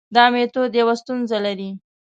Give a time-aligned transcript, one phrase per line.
[0.15, 1.69] دا میتود یوه ستونزه لري.